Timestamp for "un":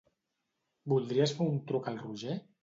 1.51-1.61